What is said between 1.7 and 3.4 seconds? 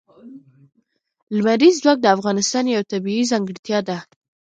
ځواک د افغانستان یوه طبیعي